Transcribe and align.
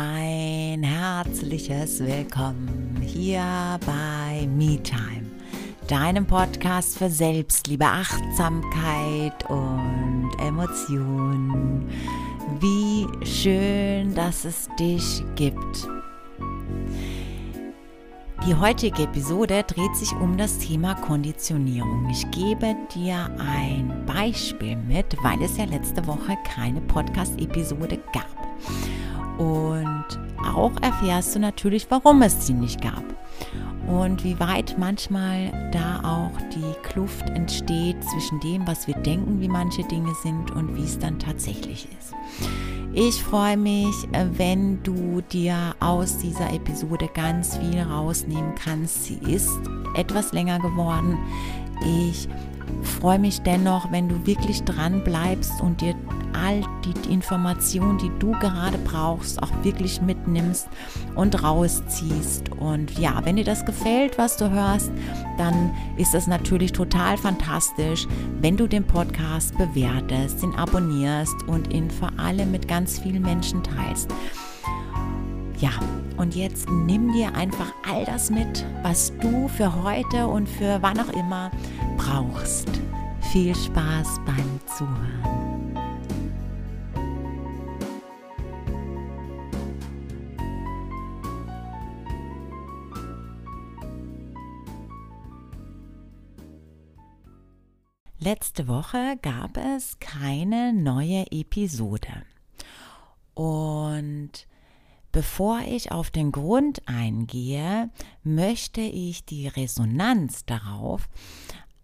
ein 0.00 0.84
herzliches 0.84 1.98
Willkommen 1.98 3.02
hier 3.04 3.80
bei 3.84 4.46
MeTime, 4.46 5.26
deinem 5.88 6.24
Podcast 6.24 6.98
für 6.98 7.10
Selbstliebe, 7.10 7.84
Achtsamkeit 7.84 9.50
und 9.50 10.30
Emotionen. 10.40 11.90
Wie 12.60 13.08
schön, 13.26 14.14
dass 14.14 14.44
es 14.44 14.68
dich 14.78 15.24
gibt. 15.34 15.88
Die 18.46 18.54
heutige 18.54 19.02
Episode 19.02 19.64
dreht 19.64 19.96
sich 19.96 20.12
um 20.12 20.36
das 20.36 20.58
Thema 20.58 20.94
Konditionierung. 20.94 22.08
Ich 22.08 22.30
gebe 22.30 22.76
dir 22.94 23.28
ein 23.40 24.06
Beispiel 24.06 24.76
mit, 24.76 25.16
weil 25.24 25.42
es 25.42 25.56
ja 25.56 25.64
letzte 25.64 26.06
Woche 26.06 26.36
keine 26.44 26.80
Podcast-Episode 26.82 27.98
gab. 28.12 28.38
Und 29.38 30.04
auch 30.44 30.72
erfährst 30.82 31.34
du 31.34 31.38
natürlich, 31.38 31.86
warum 31.90 32.22
es 32.22 32.46
sie 32.46 32.54
nicht 32.54 32.82
gab. 32.82 33.04
Und 33.86 34.22
wie 34.24 34.38
weit 34.38 34.76
manchmal 34.78 35.70
da 35.72 36.00
auch 36.02 36.38
die 36.54 36.88
Kluft 36.88 37.28
entsteht 37.30 37.96
zwischen 38.04 38.40
dem, 38.40 38.66
was 38.66 38.86
wir 38.86 38.96
denken, 38.96 39.40
wie 39.40 39.48
manche 39.48 39.82
Dinge 39.84 40.12
sind 40.22 40.50
und 40.50 40.76
wie 40.76 40.84
es 40.84 40.98
dann 40.98 41.18
tatsächlich 41.18 41.88
ist. 41.98 42.12
Ich 42.92 43.22
freue 43.22 43.56
mich, 43.56 43.94
wenn 44.36 44.82
du 44.82 45.20
dir 45.20 45.74
aus 45.78 46.18
dieser 46.18 46.52
Episode 46.52 47.08
ganz 47.14 47.56
viel 47.56 47.80
rausnehmen 47.80 48.54
kannst. 48.56 49.04
Sie 49.04 49.18
ist 49.18 49.60
etwas 49.94 50.32
länger 50.32 50.58
geworden. 50.58 51.16
Ich 52.08 52.28
freue 52.82 53.18
mich 53.18 53.40
dennoch, 53.42 53.90
wenn 53.92 54.08
du 54.08 54.26
wirklich 54.26 54.62
dran 54.64 55.04
bleibst 55.04 55.60
und 55.62 55.80
dir 55.80 55.94
all 56.32 56.60
die 56.84 56.97
Informationen, 57.08 57.98
die 57.98 58.10
du 58.18 58.32
gerade 58.32 58.78
brauchst, 58.78 59.42
auch 59.42 59.50
wirklich 59.62 60.00
mitnimmst 60.00 60.68
und 61.14 61.42
rausziehst. 61.42 62.50
Und 62.58 62.98
ja, 62.98 63.20
wenn 63.24 63.36
dir 63.36 63.44
das 63.44 63.64
gefällt, 63.64 64.18
was 64.18 64.36
du 64.36 64.50
hörst, 64.50 64.90
dann 65.36 65.72
ist 65.96 66.14
das 66.14 66.26
natürlich 66.26 66.72
total 66.72 67.16
fantastisch, 67.16 68.06
wenn 68.40 68.56
du 68.56 68.66
den 68.66 68.84
Podcast 68.84 69.56
bewertest, 69.58 70.42
ihn 70.42 70.54
abonnierst 70.54 71.42
und 71.46 71.72
ihn 71.72 71.90
vor 71.90 72.12
allem 72.18 72.50
mit 72.50 72.68
ganz 72.68 72.98
vielen 72.98 73.22
Menschen 73.22 73.62
teilst. 73.62 74.10
Ja, 75.60 75.70
und 76.16 76.36
jetzt 76.36 76.68
nimm 76.70 77.12
dir 77.12 77.34
einfach 77.34 77.72
all 77.88 78.04
das 78.04 78.30
mit, 78.30 78.64
was 78.82 79.12
du 79.20 79.48
für 79.48 79.82
heute 79.82 80.26
und 80.26 80.48
für 80.48 80.78
wann 80.82 80.98
auch 81.00 81.12
immer 81.14 81.50
brauchst. 81.96 82.68
Viel 83.32 83.54
Spaß 83.54 84.20
beim 84.24 84.60
Zuhören. 84.66 85.17
Letzte 98.30 98.68
Woche 98.68 99.16
gab 99.22 99.56
es 99.56 99.98
keine 100.00 100.74
neue 100.74 101.24
Episode. 101.32 102.26
Und 103.32 104.46
bevor 105.12 105.60
ich 105.66 105.92
auf 105.92 106.10
den 106.10 106.30
Grund 106.30 106.82
eingehe, 106.84 107.88
möchte 108.24 108.82
ich 108.82 109.24
die 109.24 109.48
Resonanz 109.48 110.44
darauf 110.44 111.08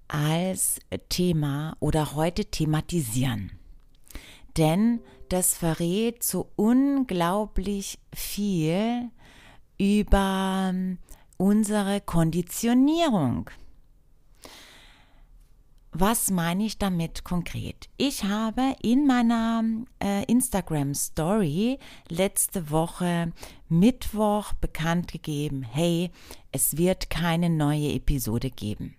als 0.06 0.80
Thema 1.08 1.78
oder 1.80 2.14
heute 2.14 2.44
thematisieren. 2.44 3.52
Denn 4.58 5.00
das 5.30 5.54
verrät 5.54 6.22
so 6.22 6.50
unglaublich 6.56 7.98
viel 8.12 9.08
über 9.78 10.74
unsere 11.38 12.02
Konditionierung. 12.02 13.48
Was 15.96 16.28
meine 16.32 16.64
ich 16.64 16.76
damit 16.78 17.22
konkret? 17.22 17.88
Ich 17.96 18.24
habe 18.24 18.74
in 18.82 19.06
meiner 19.06 19.62
äh, 20.02 20.24
Instagram 20.24 20.92
Story 20.92 21.78
letzte 22.08 22.68
Woche 22.72 23.32
Mittwoch 23.68 24.54
bekannt 24.54 25.12
gegeben, 25.12 25.62
hey, 25.62 26.10
es 26.50 26.76
wird 26.76 27.10
keine 27.10 27.48
neue 27.48 27.92
Episode 27.92 28.50
geben. 28.50 28.96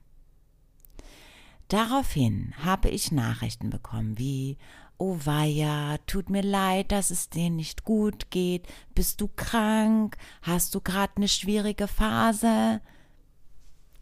Daraufhin 1.68 2.54
habe 2.64 2.88
ich 2.88 3.12
Nachrichten 3.12 3.70
bekommen 3.70 4.18
wie, 4.18 4.58
oh 4.98 5.18
weia, 5.26 5.98
tut 6.08 6.30
mir 6.30 6.44
leid, 6.44 6.94
dass 6.94 7.12
es 7.12 7.30
dir 7.30 7.50
nicht 7.50 7.84
gut 7.84 8.32
geht, 8.32 8.68
bist 8.94 9.20
du 9.20 9.28
krank, 9.36 10.16
hast 10.44 10.74
du 10.74 10.80
gerade 10.80 11.18
eine 11.18 11.28
schwierige 11.28 11.90
Phase? 11.90 12.80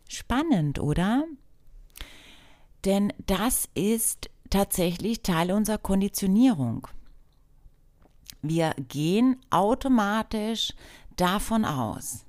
Spannend, 0.08 0.78
oder? 0.78 1.24
Denn 2.86 3.14
das 3.26 3.70
ist 3.76 4.30
tatsächlich 4.50 5.24
Teil 5.24 5.52
unserer 5.52 5.78
Konditionierung. 5.78 6.88
Wir 8.42 8.76
gehen 8.90 9.38
automatisch 9.50 10.74
davon 11.16 11.64
aus, 11.64 12.26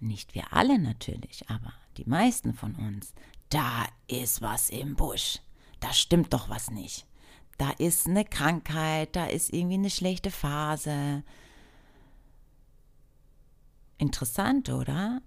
nicht 0.00 0.34
wir 0.34 0.52
alle 0.52 0.78
natürlich, 0.78 1.48
aber 1.50 1.72
die 1.98 2.06
meisten 2.06 2.54
von 2.54 2.74
uns, 2.76 3.12
da 3.50 3.86
ist 4.08 4.40
was 4.40 4.70
im 4.70 4.96
Busch, 4.96 5.40
da 5.80 5.92
stimmt 5.92 6.32
doch 6.32 6.48
was 6.48 6.70
nicht. 6.70 7.06
Da 7.58 7.70
ist 7.70 8.06
eine 8.06 8.24
Krankheit, 8.24 9.14
da 9.14 9.26
ist 9.26 9.52
irgendwie 9.52 9.74
eine 9.74 9.90
schlechte 9.90 10.30
Phase. 10.30 11.22
Interessant, 13.98 14.70
oder? 14.70 15.22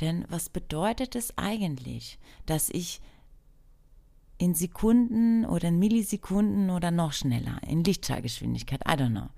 Denn 0.00 0.24
was 0.28 0.48
bedeutet 0.48 1.14
es 1.14 1.36
eigentlich, 1.36 2.18
dass 2.46 2.70
ich 2.70 3.00
in 4.38 4.54
Sekunden 4.54 5.44
oder 5.46 5.68
in 5.68 5.78
Millisekunden 5.78 6.70
oder 6.70 6.90
noch 6.90 7.12
schneller, 7.12 7.58
in 7.66 7.84
Lichtschallgeschwindigkeit, 7.84 8.82
I 8.86 8.92
don't 8.92 9.10
know, 9.10 9.28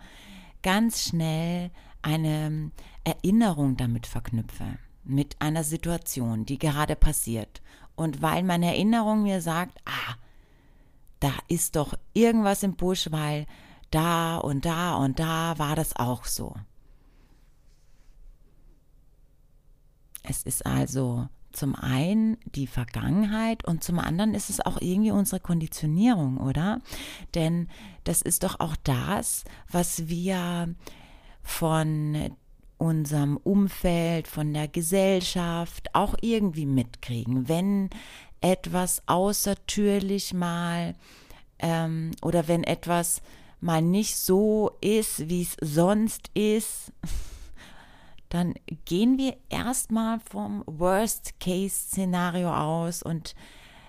ganz 0.62 1.04
schnell 1.04 1.70
eine 2.02 2.70
Erinnerung 3.04 3.76
damit 3.76 4.06
verknüpfe, 4.06 4.78
mit 5.04 5.40
einer 5.40 5.64
Situation, 5.64 6.44
die 6.44 6.58
gerade 6.58 6.96
passiert. 6.96 7.62
Und 7.96 8.22
weil 8.22 8.42
meine 8.42 8.66
Erinnerung 8.66 9.22
mir 9.22 9.40
sagt, 9.40 9.78
ah, 9.84 10.14
da 11.20 11.32
ist 11.48 11.76
doch 11.76 11.94
irgendwas 12.12 12.62
im 12.62 12.76
Busch, 12.76 13.08
weil 13.10 13.46
da 13.90 14.36
und 14.36 14.64
da 14.64 14.96
und 14.96 15.18
da 15.18 15.58
war 15.58 15.74
das 15.74 15.96
auch 15.96 16.24
so. 16.24 16.54
Es 20.22 20.42
ist 20.42 20.66
also 20.66 21.28
zum 21.58 21.74
einen 21.74 22.36
die 22.44 22.68
Vergangenheit 22.68 23.64
und 23.64 23.82
zum 23.82 23.98
anderen 23.98 24.34
ist 24.34 24.48
es 24.48 24.64
auch 24.64 24.80
irgendwie 24.80 25.10
unsere 25.10 25.40
Konditionierung, 25.40 26.38
oder? 26.38 26.80
Denn 27.34 27.68
das 28.04 28.22
ist 28.22 28.44
doch 28.44 28.60
auch 28.60 28.76
das, 28.84 29.44
was 29.68 30.08
wir 30.08 30.74
von 31.42 32.30
unserem 32.78 33.36
Umfeld, 33.38 34.28
von 34.28 34.54
der 34.54 34.68
Gesellschaft 34.68 35.94
auch 35.94 36.14
irgendwie 36.20 36.66
mitkriegen. 36.66 37.48
Wenn 37.48 37.90
etwas 38.40 39.02
außertürlich 39.06 40.32
mal 40.32 40.94
ähm, 41.58 42.12
oder 42.22 42.46
wenn 42.46 42.62
etwas 42.62 43.20
mal 43.60 43.82
nicht 43.82 44.16
so 44.16 44.70
ist, 44.80 45.28
wie 45.28 45.42
es 45.42 45.56
sonst 45.60 46.30
ist, 46.34 46.92
dann 48.28 48.54
gehen 48.84 49.18
wir 49.18 49.36
erstmal 49.48 50.20
vom 50.20 50.62
Worst-Case-Szenario 50.66 52.52
aus 52.52 53.02
und 53.02 53.34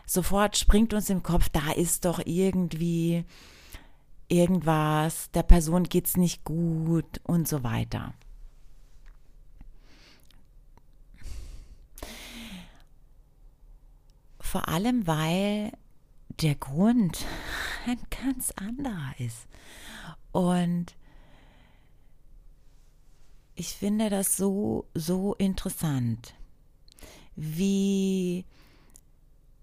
sofort 0.06 0.58
springt 0.58 0.94
uns 0.94 1.10
im 1.10 1.24
Kopf, 1.24 1.50
da 1.50 1.72
ist 1.72 2.06
doch 2.06 2.20
irgendwie 2.26 3.26
irgendwas, 4.30 5.32
der 5.32 5.44
Person 5.44 5.84
geht 5.84 6.08
es 6.08 6.18
nicht 6.18 6.44
gut 6.44 7.20
und 7.24 7.48
so 7.48 7.64
weiter. 7.64 8.14
Vor 14.40 14.68
allem, 14.68 15.06
weil 15.06 15.72
der 16.42 16.56
Grund 16.56 17.26
ein 17.85 18.00
ganz 18.24 18.52
anderer 18.52 19.14
ist. 19.20 19.47
Und 20.32 20.96
ich 23.59 23.73
finde 23.73 24.09
das 24.09 24.38
so, 24.38 24.85
so 24.94 25.35
interessant, 25.35 26.34
wie 27.35 28.46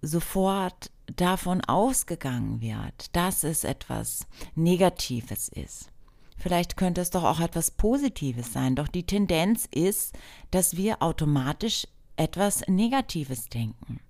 sofort 0.02 0.90
davon 1.06 1.62
ausgegangen 1.62 2.60
wird, 2.60 3.16
dass 3.16 3.43
es 3.43 3.64
etwas 3.64 4.26
Negatives 4.54 5.48
ist. 5.48 5.90
Vielleicht 6.37 6.76
könnte 6.76 7.00
es 7.00 7.08
doch 7.08 7.25
auch 7.25 7.40
etwas 7.40 7.70
Positives 7.70 8.52
sein, 8.52 8.76
doch 8.76 8.88
die 8.88 9.06
Tendenz 9.06 9.66
ist, 9.70 10.14
dass 10.50 10.76
wir 10.76 11.02
automatisch 11.02 11.87
etwas 12.16 12.69
Negatives 12.69 13.48
denken. 13.48 14.00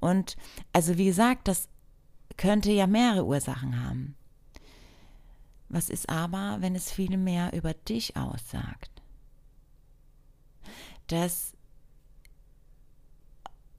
Und 0.00 0.38
also 0.72 0.96
wie 0.96 1.04
gesagt, 1.04 1.46
das 1.46 1.68
könnte 2.38 2.72
ja 2.72 2.86
mehrere 2.86 3.26
Ursachen 3.26 3.84
haben. 3.84 4.16
Was 5.68 5.90
ist 5.90 6.08
aber, 6.08 6.56
wenn 6.60 6.74
es 6.74 6.90
viel 6.90 7.18
mehr 7.18 7.52
über 7.52 7.74
dich 7.74 8.16
aussagt? 8.16 8.95
Dass, 11.08 11.52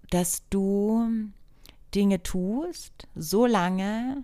dass 0.09 0.44
du 0.50 1.29
Dinge 1.94 2.24
tust, 2.24 3.07
so 3.15 3.45
lange, 3.45 4.24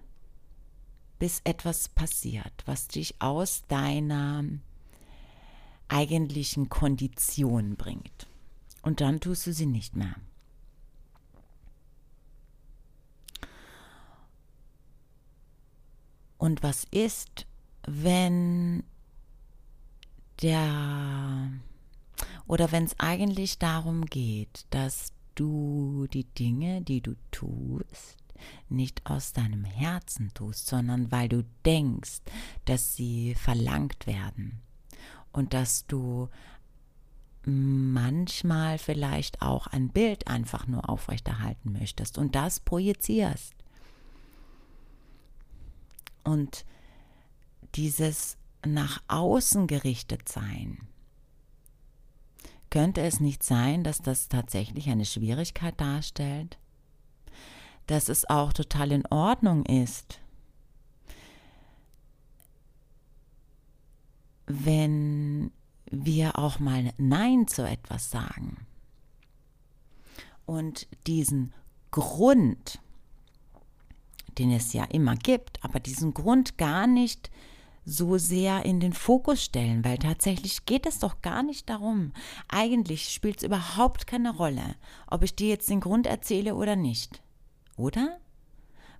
bis 1.19 1.41
etwas 1.43 1.89
passiert, 1.89 2.53
was 2.65 2.87
dich 2.87 3.15
aus 3.19 3.63
deiner 3.67 4.43
eigentlichen 5.87 6.69
Kondition 6.69 7.75
bringt. 7.75 8.27
Und 8.81 8.99
dann 8.99 9.19
tust 9.19 9.47
du 9.47 9.53
sie 9.53 9.65
nicht 9.65 9.95
mehr. 9.95 10.15
Und 16.37 16.61
was 16.61 16.83
ist, 16.91 17.45
wenn 17.87 18.83
der 20.41 21.53
oder 22.47 22.71
wenn 22.71 22.85
es 22.85 22.99
eigentlich 22.99 23.57
darum 23.59 24.05
geht, 24.05 24.65
dass 24.69 25.13
du 25.35 26.07
die 26.13 26.25
Dinge, 26.25 26.81
die 26.81 27.01
du 27.01 27.15
tust, 27.31 28.17
nicht 28.69 29.05
aus 29.05 29.33
deinem 29.33 29.63
Herzen 29.63 30.33
tust, 30.33 30.67
sondern 30.67 31.11
weil 31.11 31.29
du 31.29 31.45
denkst, 31.65 32.21
dass 32.65 32.95
sie 32.95 33.35
verlangt 33.35 34.05
werden 34.05 34.61
und 35.31 35.53
dass 35.53 35.87
du 35.87 36.29
manchmal 37.45 38.77
vielleicht 38.77 39.41
auch 39.41 39.67
ein 39.67 39.89
Bild 39.89 40.27
einfach 40.27 40.67
nur 40.67 40.89
aufrechterhalten 40.89 41.73
möchtest 41.73 42.17
und 42.17 42.35
das 42.35 42.59
projizierst. 42.59 43.53
Und 46.23 46.65
dieses 47.75 48.37
nach 48.65 49.01
außen 49.09 49.67
gerichtet 49.67 50.29
sein, 50.29 50.87
könnte 52.73 53.01
es 53.01 53.19
nicht 53.19 53.43
sein, 53.43 53.83
dass 53.83 53.99
das 53.99 54.29
tatsächlich 54.29 54.89
eine 54.89 55.05
Schwierigkeit 55.05 55.79
darstellt? 55.79 56.57
Dass 57.85 58.09
es 58.09 58.27
auch 58.27 58.51
total 58.51 58.91
in 58.91 59.05
Ordnung 59.11 59.63
ist, 59.67 60.19
wenn 64.47 65.51
wir 65.91 66.39
auch 66.39 66.57
mal 66.57 66.91
Nein 66.97 67.45
zu 67.47 67.61
etwas 67.61 68.09
sagen 68.09 68.65
und 70.47 70.87
diesen 71.05 71.53
Grund, 71.91 72.79
den 74.39 74.51
es 74.51 74.73
ja 74.73 74.85
immer 74.85 75.15
gibt, 75.15 75.63
aber 75.63 75.79
diesen 75.79 76.15
Grund 76.15 76.57
gar 76.57 76.87
nicht 76.87 77.29
so 77.85 78.17
sehr 78.17 78.65
in 78.65 78.79
den 78.79 78.93
Fokus 78.93 79.43
stellen, 79.43 79.83
weil 79.83 79.97
tatsächlich 79.97 80.65
geht 80.65 80.85
es 80.85 80.99
doch 80.99 81.21
gar 81.21 81.43
nicht 81.43 81.69
darum. 81.69 82.13
Eigentlich 82.47 83.09
spielt 83.09 83.37
es 83.37 83.43
überhaupt 83.43 84.07
keine 84.07 84.35
Rolle, 84.35 84.75
ob 85.07 85.23
ich 85.23 85.35
dir 85.35 85.49
jetzt 85.49 85.69
den 85.69 85.81
Grund 85.81 86.07
erzähle 86.07 86.55
oder 86.55 86.75
nicht. 86.75 87.21
Oder? 87.75 88.19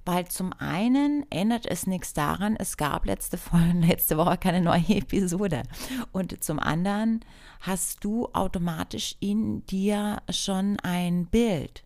Weil 0.06 0.28
zum 0.28 0.52
einen 0.54 1.26
ändert 1.30 1.66
es 1.66 1.88
nichts 1.88 2.14
daran, 2.14 2.58
es 2.58 2.76
gab 2.76 3.06
letzte, 3.06 3.40
letzte 3.74 4.18
Woche 4.18 4.38
keine 4.38 4.62
neue 4.62 4.90
Episode. 4.90 5.64
Und 6.12 6.44
zum 6.44 6.60
anderen 6.60 7.24
hast 7.62 8.04
du 8.04 8.28
automatisch 8.34 9.16
in 9.22 9.66
dir 9.68 10.22
schon 10.30 10.78
ein 10.82 11.28
Bild. 11.28 11.84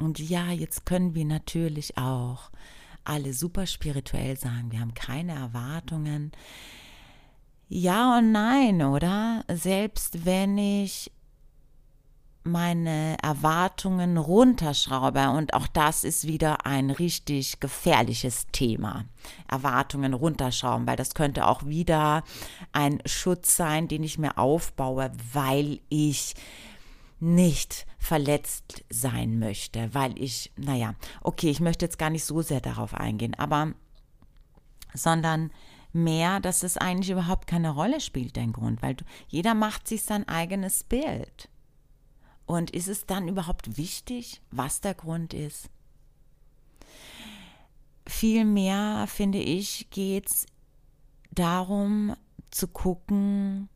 Und 0.00 0.18
ja, 0.18 0.50
jetzt 0.50 0.86
können 0.86 1.14
wir 1.14 1.24
natürlich 1.24 1.96
auch 1.98 2.50
alle 3.04 3.32
super 3.32 3.66
spirituell 3.66 4.36
sagen, 4.36 4.70
wir 4.70 4.80
haben 4.80 4.94
keine 4.94 5.34
Erwartungen. 5.34 6.32
Ja 7.68 8.18
und 8.18 8.32
nein, 8.32 8.82
oder? 8.82 9.44
Selbst 9.48 10.24
wenn 10.24 10.58
ich 10.58 11.10
meine 12.42 13.16
Erwartungen 13.22 14.16
runterschraube. 14.16 15.30
Und 15.30 15.54
auch 15.54 15.66
das 15.66 16.04
ist 16.04 16.26
wieder 16.26 16.66
ein 16.66 16.90
richtig 16.90 17.60
gefährliches 17.60 18.46
Thema. 18.52 19.04
Erwartungen 19.48 20.14
runterschrauben, 20.14 20.86
weil 20.86 20.96
das 20.96 21.14
könnte 21.14 21.46
auch 21.46 21.66
wieder 21.66 22.24
ein 22.72 23.02
Schutz 23.04 23.56
sein, 23.56 23.88
den 23.88 24.02
ich 24.02 24.18
mir 24.18 24.38
aufbaue, 24.38 25.12
weil 25.32 25.80
ich 25.88 26.34
nicht 27.20 27.86
verletzt 27.98 28.84
sein 28.90 29.38
möchte, 29.38 29.94
weil 29.94 30.18
ich, 30.18 30.52
naja, 30.56 30.94
okay, 31.20 31.50
ich 31.50 31.60
möchte 31.60 31.84
jetzt 31.84 31.98
gar 31.98 32.10
nicht 32.10 32.24
so 32.24 32.42
sehr 32.42 32.60
darauf 32.60 32.94
eingehen, 32.94 33.34
aber 33.34 33.74
sondern 34.94 35.50
mehr, 35.92 36.40
dass 36.40 36.62
es 36.62 36.76
eigentlich 36.76 37.10
überhaupt 37.10 37.46
keine 37.46 37.70
Rolle 37.70 38.00
spielt, 38.00 38.36
dein 38.36 38.52
Grund, 38.52 38.82
weil 38.82 38.94
du, 38.94 39.04
jeder 39.28 39.54
macht 39.54 39.86
sich 39.86 40.02
sein 40.02 40.26
eigenes 40.28 40.84
Bild. 40.84 41.48
Und 42.46 42.70
ist 42.70 42.88
es 42.88 43.06
dann 43.06 43.28
überhaupt 43.28 43.76
wichtig, 43.76 44.40
was 44.50 44.80
der 44.80 44.94
Grund 44.94 45.34
ist? 45.34 45.70
Vielmehr, 48.06 49.06
finde 49.06 49.38
ich, 49.38 49.88
geht 49.90 50.28
es 50.28 50.46
darum 51.30 52.16
zu 52.50 52.66
gucken, 52.66 53.68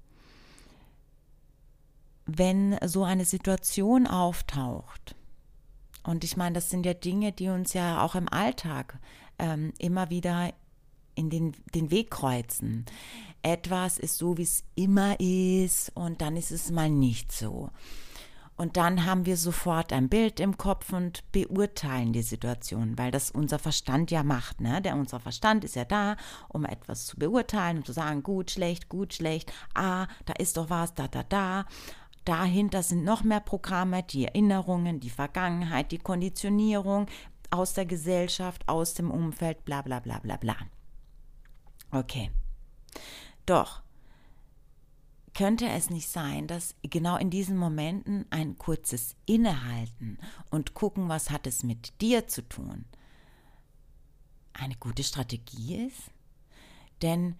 wenn 2.26 2.78
so 2.84 3.04
eine 3.04 3.24
Situation 3.24 4.06
auftaucht. 4.06 5.14
Und 6.02 6.24
ich 6.24 6.36
meine, 6.36 6.54
das 6.54 6.70
sind 6.70 6.84
ja 6.86 6.94
Dinge, 6.94 7.32
die 7.32 7.48
uns 7.48 7.72
ja 7.72 8.02
auch 8.02 8.14
im 8.14 8.28
Alltag 8.28 8.98
ähm, 9.38 9.72
immer 9.78 10.10
wieder 10.10 10.52
in 11.14 11.30
den, 11.30 11.54
den 11.74 11.90
Weg 11.90 12.10
kreuzen. 12.10 12.84
Etwas 13.42 13.98
ist 13.98 14.18
so, 14.18 14.36
wie 14.36 14.42
es 14.42 14.64
immer 14.74 15.18
ist, 15.20 15.92
und 15.94 16.20
dann 16.20 16.36
ist 16.36 16.50
es 16.50 16.70
mal 16.70 16.90
nicht 16.90 17.32
so. 17.32 17.70
Und 18.56 18.76
dann 18.76 19.04
haben 19.04 19.26
wir 19.26 19.36
sofort 19.36 19.92
ein 19.92 20.08
Bild 20.08 20.38
im 20.38 20.56
Kopf 20.56 20.92
und 20.92 21.30
beurteilen 21.32 22.12
die 22.12 22.22
Situation, 22.22 22.96
weil 22.96 23.10
das 23.10 23.32
unser 23.32 23.58
Verstand 23.58 24.12
ja 24.12 24.22
macht. 24.22 24.60
Ne? 24.60 24.80
Der, 24.80 24.94
unser 24.94 25.18
Verstand 25.18 25.64
ist 25.64 25.74
ja 25.74 25.84
da, 25.84 26.16
um 26.48 26.64
etwas 26.64 27.06
zu 27.06 27.16
beurteilen 27.16 27.78
und 27.78 27.86
zu 27.86 27.92
sagen, 27.92 28.22
gut, 28.22 28.52
schlecht, 28.52 28.88
gut, 28.88 29.12
schlecht, 29.12 29.52
ah, 29.74 30.06
da 30.24 30.34
ist 30.34 30.56
doch 30.56 30.70
was, 30.70 30.94
da, 30.94 31.08
da, 31.08 31.24
da. 31.24 31.66
Dahinter 32.24 32.82
sind 32.82 33.04
noch 33.04 33.22
mehr 33.22 33.40
Programme, 33.40 34.02
die 34.02 34.24
Erinnerungen, 34.26 35.00
die 35.00 35.10
Vergangenheit, 35.10 35.92
die 35.92 35.98
Konditionierung 35.98 37.06
aus 37.50 37.74
der 37.74 37.86
Gesellschaft, 37.86 38.68
aus 38.68 38.94
dem 38.94 39.10
Umfeld, 39.10 39.64
bla 39.64 39.82
bla 39.82 40.00
bla 40.00 40.18
bla 40.18 40.36
bla. 40.36 40.56
Okay. 41.90 42.30
Doch 43.46 43.82
könnte 45.34 45.68
es 45.68 45.90
nicht 45.90 46.08
sein, 46.08 46.46
dass 46.46 46.76
genau 46.82 47.16
in 47.16 47.28
diesen 47.28 47.56
Momenten 47.56 48.24
ein 48.30 48.56
kurzes 48.56 49.16
Innehalten 49.26 50.18
und 50.50 50.74
gucken, 50.74 51.08
was 51.08 51.30
hat 51.30 51.46
es 51.46 51.64
mit 51.64 52.00
dir 52.00 52.28
zu 52.28 52.48
tun, 52.48 52.84
eine 54.52 54.76
gute 54.76 55.02
Strategie 55.02 55.86
ist? 55.86 56.12
Denn 57.02 57.34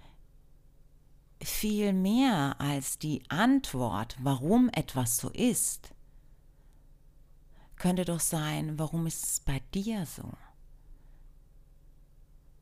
viel 1.45 1.93
mehr 1.93 2.57
als 2.59 2.99
die 2.99 3.23
Antwort, 3.29 4.17
warum 4.21 4.69
etwas 4.71 5.17
so 5.17 5.31
ist, 5.31 5.95
könnte 7.77 8.05
doch 8.05 8.21
sein, 8.21 8.79
warum 8.79 9.07
ist 9.07 9.25
es 9.25 9.41
bei 9.41 9.61
dir 9.75 10.07
so? 10.07 10.33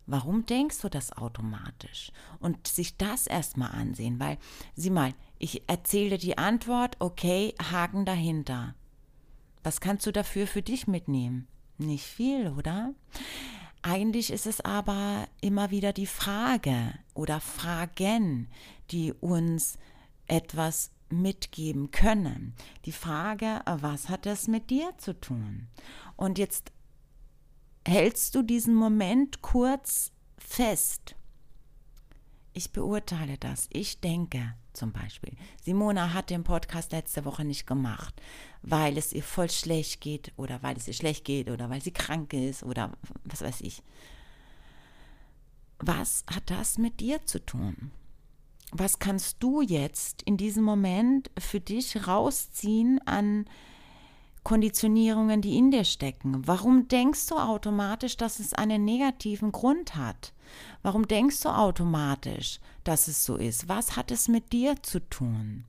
Warum 0.06 0.46
denkst 0.46 0.80
du 0.80 0.88
das 0.88 1.12
automatisch? 1.12 2.10
Und 2.40 2.66
sich 2.66 2.96
das 2.96 3.26
erstmal 3.26 3.70
ansehen, 3.70 4.18
weil, 4.18 4.36
sieh 4.74 4.90
mal, 4.90 5.14
ich 5.38 5.68
erzähle 5.68 6.18
die 6.18 6.38
Antwort, 6.38 6.96
okay, 6.98 7.54
Haken 7.70 8.04
dahinter. 8.04 8.74
Was 9.62 9.80
kannst 9.80 10.06
du 10.06 10.12
dafür 10.12 10.46
für 10.46 10.62
dich 10.62 10.88
mitnehmen? 10.88 11.46
Nicht 11.78 12.04
viel, 12.04 12.48
oder? 12.48 12.94
Eigentlich 13.82 14.32
ist 14.32 14.46
es 14.46 14.60
aber 14.60 15.28
immer 15.40 15.70
wieder 15.70 15.92
die 15.92 16.06
Frage 16.06 16.94
oder 17.14 17.40
Fragen, 17.40 18.48
die 18.90 19.12
uns 19.12 19.78
etwas 20.26 20.90
mitgeben 21.10 21.90
können. 21.90 22.54
Die 22.84 22.92
Frage, 22.92 23.60
was 23.66 24.08
hat 24.08 24.26
das 24.26 24.48
mit 24.48 24.70
dir 24.70 24.92
zu 24.98 25.18
tun? 25.18 25.68
Und 26.16 26.38
jetzt 26.38 26.72
hältst 27.86 28.34
du 28.34 28.42
diesen 28.42 28.74
Moment 28.74 29.42
kurz 29.42 30.12
fest. 30.38 31.16
Ich 32.54 32.72
beurteile 32.72 33.38
das. 33.38 33.68
Ich 33.72 34.00
denke 34.00 34.54
zum 34.72 34.92
Beispiel. 34.92 35.34
Simona 35.62 36.12
hat 36.12 36.30
den 36.30 36.44
Podcast 36.44 36.92
letzte 36.92 37.24
Woche 37.24 37.44
nicht 37.44 37.66
gemacht, 37.66 38.14
weil 38.62 38.96
es 38.98 39.12
ihr 39.12 39.22
voll 39.22 39.50
schlecht 39.50 40.00
geht 40.00 40.32
oder 40.36 40.62
weil 40.62 40.76
es 40.76 40.88
ihr 40.88 40.94
schlecht 40.94 41.24
geht 41.24 41.50
oder 41.50 41.70
weil 41.70 41.82
sie 41.82 41.92
krank 41.92 42.32
ist 42.32 42.62
oder 42.62 42.92
was 43.24 43.42
weiß 43.42 43.60
ich. 43.62 43.82
Was 45.82 46.24
hat 46.32 46.50
das 46.50 46.78
mit 46.78 47.00
dir 47.00 47.26
zu 47.26 47.44
tun? 47.44 47.90
Was 48.70 48.98
kannst 48.98 49.42
du 49.42 49.60
jetzt 49.60 50.22
in 50.22 50.36
diesem 50.36 50.64
Moment 50.64 51.30
für 51.38 51.60
dich 51.60 52.06
rausziehen 52.06 53.00
an 53.06 53.44
Konditionierungen, 54.44 55.40
die 55.40 55.56
in 55.56 55.70
dir 55.70 55.84
stecken. 55.84 56.46
Warum 56.46 56.88
denkst 56.88 57.28
du 57.28 57.36
automatisch, 57.36 58.16
dass 58.16 58.40
es 58.40 58.54
einen 58.54 58.84
negativen 58.84 59.52
Grund 59.52 59.94
hat? 59.94 60.32
Warum 60.82 61.06
denkst 61.06 61.40
du 61.42 61.48
automatisch, 61.48 62.58
dass 62.82 63.06
es 63.06 63.24
so 63.24 63.36
ist? 63.36 63.68
Was 63.68 63.96
hat 63.96 64.10
es 64.10 64.26
mit 64.28 64.52
dir 64.52 64.82
zu 64.82 64.98
tun? 65.08 65.64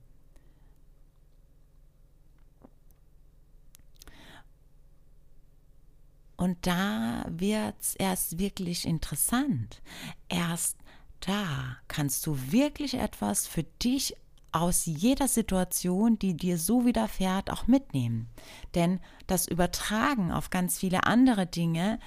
Und 6.44 6.68
da 6.68 7.24
wird 7.30 7.80
es 7.80 7.96
erst 7.96 8.38
wirklich 8.38 8.86
interessant. 8.86 9.82
Erst 10.28 10.78
da 11.22 11.78
kannst 11.88 12.28
du 12.28 12.38
wirklich 12.52 12.96
etwas 12.96 13.48
für 13.48 13.64
dich 13.64 14.18
aus 14.52 14.86
jeder 14.86 15.30
Situation, 15.30 16.20
die 16.20 16.36
dir 16.36 16.58
so 16.58 16.86
widerfährt, 16.86 17.50
auch 17.50 17.68
mitnehmen. 17.68 18.28
Denn 18.76 19.00
das 19.26 19.48
Übertragen 19.48 20.34
auf 20.34 20.50
ganz 20.50 20.80
viele 20.80 21.06
andere 21.06 21.48
Dinge 21.48 21.98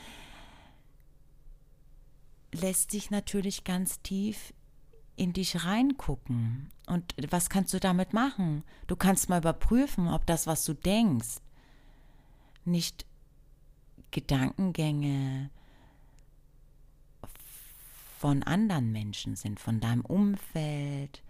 lässt 2.52 2.90
sich 2.90 3.10
natürlich 3.10 3.64
ganz 3.64 4.02
tief 4.02 4.52
in 5.16 5.32
dich 5.32 5.64
reingucken. 5.64 6.70
Und 6.86 7.14
was 7.30 7.48
kannst 7.48 7.72
du 7.72 7.80
damit 7.80 8.12
machen? 8.12 8.64
Du 8.86 8.96
kannst 8.96 9.30
mal 9.30 9.38
überprüfen, 9.38 10.08
ob 10.08 10.26
das, 10.26 10.46
was 10.46 10.62
du 10.66 10.74
denkst, 10.74 11.36
nicht 12.66 13.06
Gedankengänge 14.10 15.50
von 18.18 18.42
anderen 18.42 18.92
Menschen 18.92 19.36
sind, 19.36 19.60
von 19.60 19.80
deinem 19.80 20.02
Umfeld, 20.02 21.22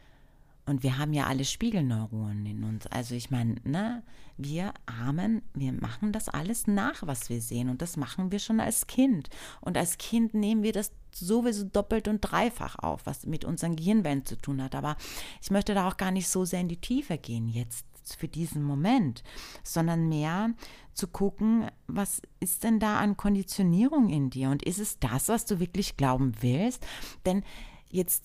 und 0.66 0.82
wir 0.82 0.98
haben 0.98 1.12
ja 1.12 1.26
alle 1.26 1.44
Spiegelneuronen 1.44 2.44
in 2.44 2.64
uns. 2.64 2.88
Also 2.88 3.14
ich 3.14 3.30
meine, 3.30 3.54
ne, 3.62 4.02
wir 4.36 4.74
Armen, 4.84 5.42
wir 5.54 5.72
machen 5.72 6.10
das 6.10 6.28
alles 6.28 6.66
nach, 6.66 7.06
was 7.06 7.30
wir 7.30 7.40
sehen. 7.40 7.70
Und 7.70 7.82
das 7.82 7.96
machen 7.96 8.32
wir 8.32 8.40
schon 8.40 8.58
als 8.58 8.88
Kind. 8.88 9.30
Und 9.60 9.78
als 9.78 9.96
Kind 9.96 10.34
nehmen 10.34 10.64
wir 10.64 10.72
das 10.72 10.90
sowieso 11.12 11.64
doppelt 11.64 12.08
und 12.08 12.20
dreifach 12.20 12.80
auf, 12.80 13.06
was 13.06 13.26
mit 13.26 13.44
unseren 13.44 13.76
Gehirnwellen 13.76 14.26
zu 14.26 14.36
tun 14.36 14.60
hat. 14.60 14.74
Aber 14.74 14.96
ich 15.40 15.52
möchte 15.52 15.72
da 15.72 15.86
auch 15.88 15.96
gar 15.96 16.10
nicht 16.10 16.28
so 16.28 16.44
sehr 16.44 16.60
in 16.60 16.68
die 16.68 16.80
Tiefe 16.80 17.16
gehen 17.16 17.48
jetzt 17.48 17.86
für 18.14 18.28
diesen 18.28 18.62
Moment, 18.62 19.22
sondern 19.62 20.08
mehr 20.08 20.50
zu 20.94 21.08
gucken, 21.08 21.70
was 21.86 22.22
ist 22.40 22.64
denn 22.64 22.78
da 22.78 22.98
an 22.98 23.16
Konditionierung 23.16 24.08
in 24.08 24.30
dir? 24.30 24.50
Und 24.50 24.62
ist 24.62 24.78
es 24.78 24.98
das, 24.98 25.28
was 25.28 25.44
du 25.44 25.60
wirklich 25.60 25.96
glauben 25.96 26.34
willst? 26.40 26.86
Denn 27.24 27.42
jetzt 27.90 28.24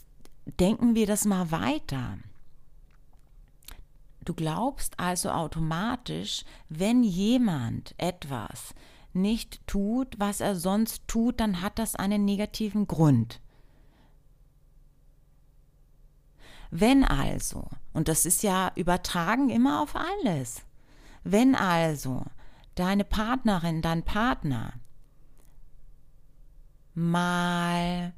denken 0.60 0.96
wir 0.96 1.08
das 1.08 1.26
mal 1.26 1.52
weiter. 1.52 2.18
Du 4.24 4.34
glaubst 4.34 5.00
also 5.00 5.32
automatisch, 5.32 6.46
wenn 6.70 7.04
jemand 7.04 7.96
etwas 7.98 8.76
nicht 9.14 9.66
tut, 9.68 10.20
was 10.20 10.42
er 10.42 10.56
sonst 10.56 11.08
tut, 11.08 11.40
dann 11.40 11.62
hat 11.62 11.80
das 11.80 11.96
einen 11.96 12.24
negativen 12.24 12.88
Grund. 12.88 13.42
Wenn 16.72 17.04
also, 17.04 17.68
und 17.94 18.08
das 18.08 18.26
ist 18.26 18.44
ja 18.44 18.72
übertragen 18.76 19.50
immer 19.50 19.82
auf 19.82 19.96
alles, 19.96 20.64
wenn 21.24 21.54
also 21.56 22.26
deine 22.76 23.04
Partnerin, 23.04 23.82
dein 23.82 24.04
Partner 24.04 24.74
mal 26.94 28.14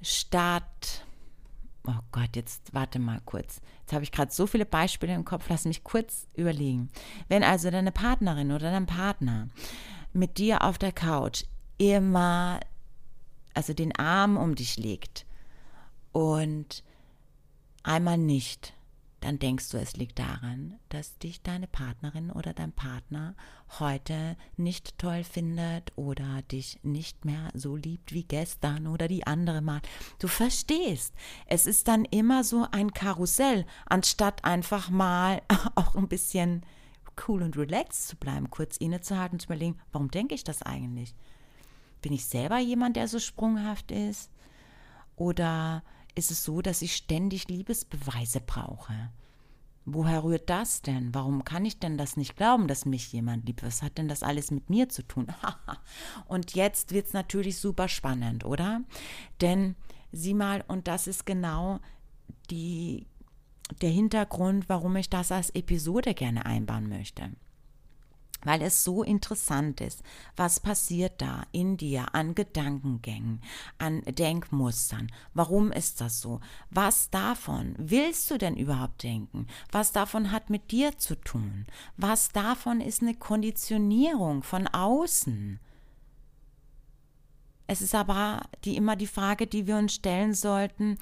statt 0.00 1.04
oh 1.86 2.00
Gott, 2.12 2.30
jetzt 2.34 2.72
warte 2.74 2.98
mal 2.98 3.20
kurz. 3.24 3.60
Jetzt 3.80 3.92
habe 3.92 4.04
ich 4.04 4.12
gerade 4.12 4.32
so 4.32 4.46
viele 4.46 4.66
Beispiele 4.66 5.14
im 5.14 5.24
Kopf, 5.24 5.46
lass 5.48 5.64
mich 5.64 5.84
kurz 5.84 6.26
überlegen. 6.34 6.90
Wenn 7.28 7.42
also 7.42 7.70
deine 7.70 7.92
Partnerin 7.92 8.52
oder 8.52 8.70
dein 8.70 8.86
Partner 8.86 9.48
mit 10.12 10.38
dir 10.38 10.62
auf 10.62 10.78
der 10.78 10.92
Couch 10.92 11.44
immer, 11.78 12.60
also 13.54 13.72
den 13.72 13.96
Arm 13.96 14.36
um 14.36 14.54
dich 14.54 14.76
legt 14.76 15.26
und 16.12 16.84
einmal 17.82 18.18
nicht, 18.18 18.74
dann 19.22 19.38
denkst 19.38 19.70
du, 19.70 19.78
es 19.78 19.96
liegt 19.96 20.18
daran, 20.18 20.80
dass 20.88 21.16
dich 21.18 21.42
deine 21.42 21.68
Partnerin 21.68 22.32
oder 22.32 22.52
dein 22.52 22.72
Partner 22.72 23.36
heute 23.78 24.36
nicht 24.56 24.98
toll 24.98 25.22
findet 25.22 25.92
oder 25.96 26.42
dich 26.42 26.80
nicht 26.82 27.24
mehr 27.24 27.48
so 27.54 27.76
liebt 27.76 28.12
wie 28.12 28.24
gestern 28.24 28.88
oder 28.88 29.06
die 29.06 29.24
andere 29.24 29.62
Mal. 29.62 29.80
Du 30.18 30.26
verstehst, 30.26 31.14
es 31.46 31.66
ist 31.66 31.86
dann 31.86 32.04
immer 32.04 32.42
so 32.42 32.66
ein 32.72 32.92
Karussell, 32.92 33.64
anstatt 33.86 34.44
einfach 34.44 34.90
mal 34.90 35.40
auch 35.76 35.94
ein 35.94 36.08
bisschen 36.08 36.66
cool 37.28 37.42
und 37.42 37.56
relaxed 37.56 38.08
zu 38.08 38.16
bleiben, 38.16 38.50
kurz 38.50 38.76
innezuhalten 38.76 39.36
und 39.36 39.40
zu 39.40 39.46
überlegen, 39.46 39.78
warum 39.92 40.10
denke 40.10 40.34
ich 40.34 40.42
das 40.42 40.62
eigentlich? 40.62 41.14
Bin 42.00 42.12
ich 42.12 42.26
selber 42.26 42.58
jemand, 42.58 42.96
der 42.96 43.06
so 43.06 43.20
sprunghaft 43.20 43.92
ist? 43.92 44.32
Oder 45.14 45.84
ist 46.14 46.30
es 46.30 46.44
so, 46.44 46.62
dass 46.62 46.82
ich 46.82 46.94
ständig 46.94 47.48
Liebesbeweise 47.48 48.40
brauche. 48.40 49.10
Woher 49.84 50.22
rührt 50.22 50.48
das 50.48 50.82
denn? 50.82 51.12
Warum 51.12 51.44
kann 51.44 51.64
ich 51.64 51.80
denn 51.80 51.98
das 51.98 52.16
nicht 52.16 52.36
glauben, 52.36 52.68
dass 52.68 52.86
mich 52.86 53.12
jemand 53.12 53.46
liebt? 53.46 53.64
Was 53.64 53.82
hat 53.82 53.98
denn 53.98 54.08
das 54.08 54.22
alles 54.22 54.50
mit 54.50 54.70
mir 54.70 54.88
zu 54.88 55.02
tun? 55.02 55.26
und 56.26 56.54
jetzt 56.54 56.92
wird 56.92 57.08
es 57.08 57.12
natürlich 57.12 57.58
super 57.58 57.88
spannend, 57.88 58.44
oder? 58.44 58.82
Denn 59.40 59.74
sieh 60.12 60.34
mal, 60.34 60.64
und 60.68 60.86
das 60.86 61.08
ist 61.08 61.26
genau 61.26 61.80
die, 62.48 63.06
der 63.80 63.90
Hintergrund, 63.90 64.68
warum 64.68 64.94
ich 64.96 65.10
das 65.10 65.32
als 65.32 65.50
Episode 65.50 66.14
gerne 66.14 66.46
einbauen 66.46 66.88
möchte 66.88 67.32
weil 68.44 68.62
es 68.62 68.84
so 68.84 69.02
interessant 69.02 69.80
ist, 69.80 70.02
was 70.36 70.60
passiert 70.60 71.20
da 71.20 71.44
in 71.52 71.76
dir 71.76 72.14
an 72.14 72.34
Gedankengängen, 72.34 73.40
an 73.78 74.02
Denkmustern. 74.02 75.10
Warum 75.34 75.72
ist 75.72 76.00
das 76.00 76.20
so? 76.20 76.40
Was 76.70 77.10
davon 77.10 77.74
willst 77.78 78.30
du 78.30 78.38
denn 78.38 78.56
überhaupt 78.56 79.02
denken? 79.02 79.46
Was 79.70 79.92
davon 79.92 80.30
hat 80.32 80.50
mit 80.50 80.70
dir 80.70 80.98
zu 80.98 81.14
tun? 81.16 81.66
Was 81.96 82.30
davon 82.30 82.80
ist 82.80 83.02
eine 83.02 83.14
Konditionierung 83.14 84.42
von 84.42 84.66
außen? 84.66 85.60
Es 87.66 87.80
ist 87.80 87.94
aber 87.94 88.42
die, 88.64 88.76
immer 88.76 88.96
die 88.96 89.06
Frage, 89.06 89.46
die 89.46 89.66
wir 89.66 89.76
uns 89.76 89.94
stellen 89.94 90.34
sollten, 90.34 90.98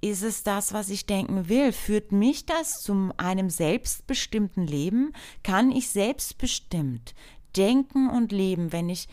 ist 0.00 0.22
es 0.22 0.42
das, 0.42 0.72
was 0.72 0.88
ich 0.88 1.06
denken 1.06 1.48
will? 1.48 1.72
Führt 1.72 2.12
mich 2.12 2.46
das 2.46 2.82
zu 2.82 3.10
einem 3.16 3.50
selbstbestimmten 3.50 4.66
Leben? 4.66 5.12
Kann 5.42 5.70
ich 5.70 5.90
selbstbestimmt 5.90 7.14
denken 7.56 8.08
und 8.08 8.32
leben, 8.32 8.72
wenn 8.72 8.88
ich 8.88 9.08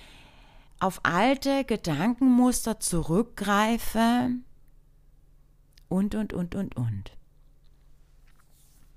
auf 0.79 1.01
alte 1.03 1.65
Gedankenmuster 1.65 2.79
zurückgreife? 2.79 4.29
Und, 5.89 6.15
und, 6.15 6.33
und, 6.33 6.55
und, 6.55 6.75
und. 6.75 7.11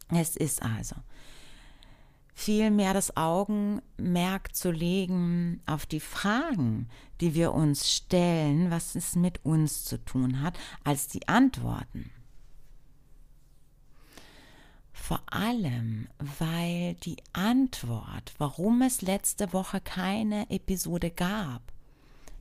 Es 0.09 0.37
ist 0.37 0.62
also 0.62 0.97
viel 2.40 2.70
mehr 2.70 2.94
das 2.94 3.16
Augenmerk 3.16 4.54
zu 4.56 4.70
legen 4.70 5.61
auf 5.66 5.85
die 5.85 6.00
Fragen, 6.00 6.88
die 7.20 7.35
wir 7.35 7.52
uns 7.52 7.92
stellen, 7.92 8.70
was 8.70 8.94
es 8.94 9.14
mit 9.14 9.44
uns 9.44 9.85
zu 9.85 10.02
tun 10.02 10.40
hat, 10.40 10.59
als 10.82 11.09
die 11.09 11.28
Antworten. 11.28 12.11
Vor 14.92 15.20
allem, 15.26 16.09
weil 16.38 16.94
die 16.94 17.16
Antwort, 17.32 18.32
warum 18.38 18.80
es 18.82 19.02
letzte 19.02 19.52
Woche 19.52 19.80
keine 19.80 20.49
Episode 20.50 21.11
gab, 21.11 21.61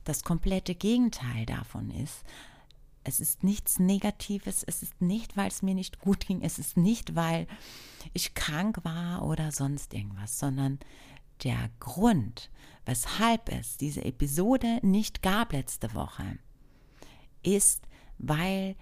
das 0.04 0.24
komplette 0.24 0.74
Gegenteil 0.74 1.44
davon 1.44 1.90
ist, 1.90 2.24
es 3.04 3.20
ist 3.20 3.42
nichts 3.42 3.78
Negatives, 3.78 4.62
es 4.62 4.82
ist 4.82 5.00
nicht, 5.00 5.36
weil 5.36 5.48
es 5.48 5.62
mir 5.62 5.74
nicht 5.74 6.00
gut 6.00 6.26
ging, 6.26 6.42
es 6.42 6.58
ist 6.58 6.76
nicht, 6.76 7.14
weil 7.14 7.46
ich 8.12 8.34
krank 8.34 8.84
war 8.84 9.24
oder 9.24 9.52
sonst 9.52 9.94
irgendwas, 9.94 10.38
sondern 10.38 10.78
der 11.44 11.70
Grund, 11.80 12.50
weshalb 12.84 13.48
es 13.50 13.78
diese 13.78 14.04
Episode 14.04 14.80
nicht 14.82 15.22
gab 15.22 15.52
letzte 15.52 15.94
Woche, 15.94 16.38
ist, 17.42 17.86
weil 18.18 18.76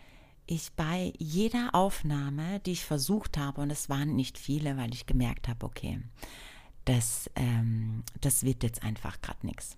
ich 0.46 0.72
bei 0.72 1.12
jeder 1.18 1.75
Aufnahme, 1.75 2.60
die 2.60 2.72
ich 2.72 2.84
versucht 2.84 3.37
habe, 3.37 3.60
und 3.60 3.70
es 3.70 3.88
waren 3.88 4.16
nicht 4.16 4.38
viele, 4.38 4.76
weil 4.76 4.92
ich 4.94 5.06
gemerkt 5.06 5.46
habe, 5.46 5.64
okay, 5.64 6.00
das, 6.87 7.30
ähm, 7.37 8.02
das 8.20 8.42
wird 8.44 8.62
jetzt 8.62 8.82
einfach 8.82 9.20
gerade 9.20 9.46
nichts. 9.46 9.76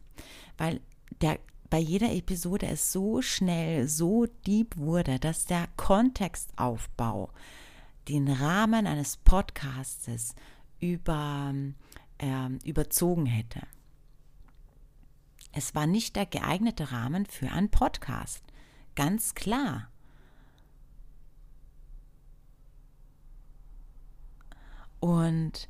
Weil 0.56 0.80
der 1.20 1.40
bei 1.71 1.79
jeder 1.79 2.12
Episode 2.12 2.67
es 2.67 2.93
so 2.93 3.23
schnell, 3.23 3.89
so 3.89 4.27
deep 4.47 4.77
wurde, 4.77 5.21
dass 5.21 5.47
der 5.47 5.69
Kontextaufbau 5.77 7.31
den 8.09 8.29
Rahmen 8.29 8.89
eines 8.89 9.17
Podcastes 9.17 10.35
über, 10.81 11.55
äh, 12.19 12.49
überzogen 12.65 13.27
hätte. 13.27 13.61
Es 15.53 15.75
war 15.75 15.87
nicht 15.87 16.17
der 16.17 16.27
geeignete 16.27 16.91
Rahmen 16.91 17.27
für 17.27 17.50
einen 17.50 17.71
Podcast. 17.71 18.43
Ganz 18.97 19.35
klar. 19.35 19.91
Und 24.99 25.69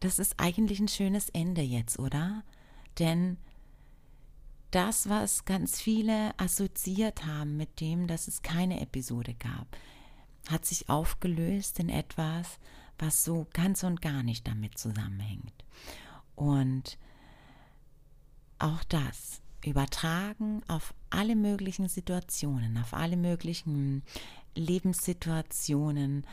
das 0.00 0.18
ist 0.18 0.34
eigentlich 0.38 0.80
ein 0.80 0.88
schönes 0.88 1.30
Ende 1.30 1.62
jetzt, 1.62 1.98
oder? 1.98 2.44
Denn 2.98 3.38
das, 4.76 5.08
was 5.08 5.46
ganz 5.46 5.80
viele 5.80 6.38
assoziiert 6.38 7.24
haben 7.24 7.56
mit 7.56 7.80
dem, 7.80 8.06
dass 8.06 8.28
es 8.28 8.42
keine 8.42 8.82
Episode 8.82 9.32
gab, 9.32 9.66
hat 10.50 10.66
sich 10.66 10.90
aufgelöst 10.90 11.80
in 11.80 11.88
etwas, 11.88 12.58
was 12.98 13.24
so 13.24 13.46
ganz 13.54 13.84
und 13.84 14.02
gar 14.02 14.22
nicht 14.22 14.46
damit 14.46 14.76
zusammenhängt. 14.76 15.64
Und 16.34 16.98
auch 18.58 18.84
das 18.84 19.40
übertragen 19.64 20.62
auf 20.68 20.92
alle 21.08 21.36
möglichen 21.36 21.88
Situationen, 21.88 22.76
auf 22.76 22.92
alle 22.92 23.16
möglichen 23.16 24.02
Lebenssituationen, 24.54 26.26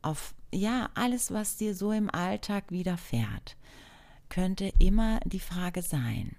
auf 0.00 0.34
ja, 0.50 0.88
alles, 0.94 1.30
was 1.30 1.58
dir 1.58 1.74
so 1.74 1.92
im 1.92 2.08
Alltag 2.08 2.70
widerfährt, 2.70 3.58
könnte 4.30 4.72
immer 4.78 5.20
die 5.26 5.40
Frage 5.40 5.82
sein, 5.82 6.34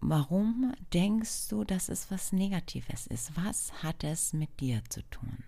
warum 0.00 0.72
denkst 0.92 1.48
du, 1.48 1.64
dass 1.64 1.88
es 1.88 2.10
was 2.10 2.32
Negatives 2.32 3.06
ist? 3.06 3.32
Was 3.36 3.72
hat 3.82 4.04
es 4.04 4.32
mit 4.32 4.60
dir 4.60 4.82
zu 4.88 5.02
tun? 5.10 5.44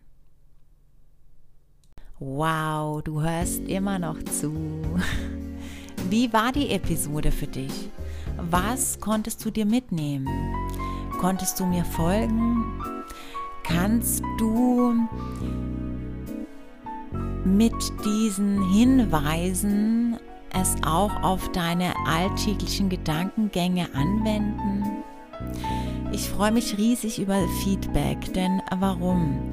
Wow, 2.18 3.02
du 3.02 3.20
hörst 3.20 3.60
immer 3.62 3.98
noch 3.98 4.22
zu. 4.24 4.52
Wie 6.10 6.32
war 6.32 6.52
die 6.52 6.70
Episode 6.70 7.32
für 7.32 7.46
dich? 7.46 7.90
Was 8.36 9.00
konntest 9.00 9.44
du 9.44 9.50
dir 9.50 9.66
mitnehmen? 9.66 10.28
Konntest 11.18 11.58
du 11.58 11.66
mir 11.66 11.84
folgen? 11.84 12.64
Kannst 13.64 14.22
du 14.38 14.94
mit 17.44 17.74
diesen 18.04 18.70
Hinweisen 18.70 20.18
es 20.60 20.76
auch 20.84 21.22
auf 21.22 21.50
deine 21.52 21.92
alltäglichen 22.06 22.88
Gedankengänge 22.88 23.88
anwenden? 23.94 25.02
Ich 26.12 26.28
freue 26.28 26.52
mich 26.52 26.76
riesig 26.78 27.18
über 27.20 27.38
Feedback, 27.62 28.32
denn 28.34 28.60
warum? 28.78 29.50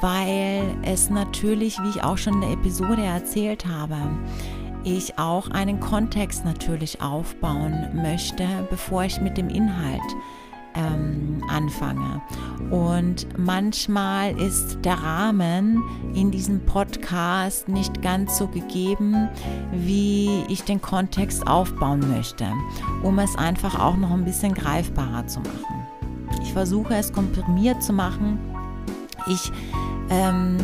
weil 0.00 0.76
es 0.82 1.10
natürlich, 1.10 1.78
wie 1.80 1.90
ich 1.90 2.02
auch 2.02 2.18
schon 2.18 2.34
in 2.34 2.40
der 2.42 2.52
Episode 2.52 3.02
erzählt 3.02 3.66
habe, 3.66 3.96
ich 4.84 5.18
auch 5.18 5.50
einen 5.50 5.80
Kontext 5.80 6.44
natürlich 6.44 7.00
aufbauen 7.02 7.88
möchte, 7.94 8.46
bevor 8.70 9.04
ich 9.04 9.20
mit 9.20 9.36
dem 9.36 9.48
Inhalt 9.48 10.00
ähm, 10.74 11.42
anfange. 11.48 12.20
Und 12.70 13.26
manchmal 13.38 14.38
ist 14.38 14.78
der 14.84 14.94
Rahmen 14.94 15.82
in 16.14 16.30
diesem 16.30 16.64
Podcast 16.66 17.68
nicht 17.68 18.02
ganz 18.02 18.38
so 18.38 18.46
gegeben, 18.48 19.28
wie 19.72 20.44
ich 20.48 20.62
den 20.64 20.80
Kontext 20.80 21.46
aufbauen 21.46 22.04
möchte, 22.08 22.46
um 23.02 23.18
es 23.18 23.36
einfach 23.36 23.78
auch 23.78 23.96
noch 23.96 24.10
ein 24.10 24.24
bisschen 24.24 24.54
greifbarer 24.54 25.26
zu 25.26 25.40
machen. 25.40 25.86
Ich 26.42 26.52
versuche 26.52 26.94
es 26.94 27.12
komprimiert 27.12 27.82
zu 27.82 27.92
machen. 27.92 28.38
Ich 29.26 29.50
ähm, 30.10 30.58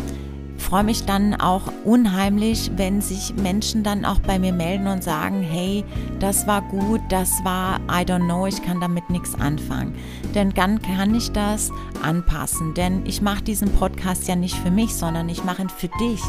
freue 0.56 0.84
mich 0.84 1.04
dann 1.04 1.34
auch 1.34 1.62
unheimlich, 1.84 2.70
wenn 2.76 3.00
sich 3.00 3.34
Menschen 3.36 3.82
dann 3.82 4.04
auch 4.04 4.20
bei 4.20 4.38
mir 4.38 4.52
melden 4.52 4.86
und 4.86 5.02
sagen, 5.02 5.42
hey, 5.42 5.84
das 6.20 6.46
war 6.46 6.62
gut, 6.62 7.00
das 7.08 7.30
war, 7.44 7.80
I 7.88 8.04
don't 8.04 8.24
know, 8.24 8.46
ich 8.46 8.62
kann 8.62 8.80
damit 8.80 9.08
nichts 9.10 9.34
anfangen. 9.34 9.94
Denn 10.34 10.50
dann 10.50 10.80
kann 10.80 11.14
ich 11.14 11.30
das 11.32 11.70
anpassen, 12.02 12.74
denn 12.74 13.04
ich 13.06 13.22
mache 13.22 13.42
diesen 13.42 13.70
Podcast 13.72 14.28
ja 14.28 14.36
nicht 14.36 14.56
für 14.56 14.70
mich, 14.70 14.94
sondern 14.94 15.28
ich 15.28 15.44
mache 15.44 15.62
ihn 15.62 15.68
für 15.68 15.90
dich. 16.00 16.22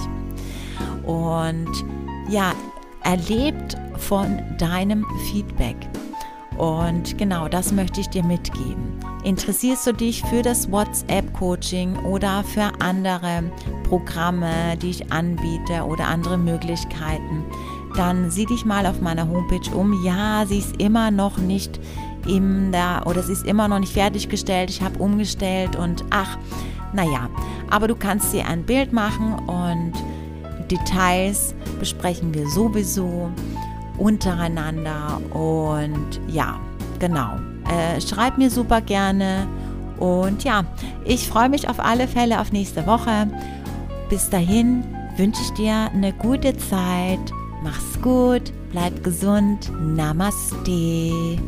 Und 1.06 1.72
ja, 2.30 2.54
erlebt 3.04 3.78
von 3.98 4.42
deinem 4.58 5.06
Feedback. 5.32 5.76
Und 6.58 7.18
genau 7.18 7.48
das 7.48 7.72
möchte 7.72 8.02
ich 8.02 8.08
dir 8.08 8.24
mitgeben. 8.24 9.00
Interessierst 9.24 9.88
du 9.88 9.92
dich 9.92 10.22
für 10.24 10.42
das 10.42 10.72
WhatsApp-Coaching 10.72 11.98
oder 12.06 12.44
für 12.44 12.72
andere 12.80 13.44
Programme, 13.84 14.78
die 14.82 14.92
ich 14.92 15.12
anbiete 15.12 15.84
oder 15.86 16.08
andere 16.08 16.38
Möglichkeiten, 16.38 17.44
dann 17.96 18.30
sieh 18.30 18.46
dich 18.46 18.66
mal 18.66 18.86
auf 18.86 19.02
meiner 19.02 19.28
Homepage 19.28 19.76
um. 19.76 20.04
Ja, 20.04 20.46
sie 20.46 20.60
ist 20.60 20.80
immer 20.82 21.12
noch 21.12 21.38
nicht 21.38 21.80
in 22.28 22.72
der 22.72 23.04
oder 23.06 23.24
sie 23.24 23.34
ist 23.34 23.46
immer 23.46 23.68
noch 23.68 23.80
nicht 23.80 23.94
fertiggestellt. 23.94 24.70
Ich 24.70 24.82
habe 24.82 25.00
umgestellt 25.00 25.76
und 25.76 26.06
ach, 26.10 26.38
naja, 26.94 27.30
aber 27.70 27.88
du 27.88 27.96
kannst 27.96 28.34
dir 28.34 28.48
ein 28.48 28.64
Bild 28.64 28.94
machen 28.94 29.34
und 29.48 29.94
Details 30.70 31.54
besprechen 31.80 32.34
wir 32.34 32.50
sowieso 32.50 33.30
untereinander. 33.98 35.22
Und 35.32 36.20
ja, 36.28 36.60
genau. 37.00 37.38
Äh, 37.70 38.00
schreib 38.02 38.38
mir 38.38 38.50
super 38.50 38.82
gerne. 38.82 39.48
Und 39.98 40.44
ja, 40.44 40.66
ich 41.06 41.28
freue 41.28 41.50
mich 41.50 41.70
auf 41.70 41.80
alle 41.80 42.08
Fälle 42.08 42.40
auf 42.40 42.52
nächste 42.52 42.86
Woche. 42.86 43.28
Bis 44.10 44.30
dahin 44.30 44.84
wünsche 45.18 45.42
ich 45.42 45.52
dir 45.52 45.90
eine 45.94 46.14
gute 46.14 46.56
Zeit. 46.58 47.32
Mach's 47.64 48.00
gut, 48.02 48.54
bleib 48.72 49.04
gesund. 49.04 49.72
Namaste. 49.82 51.40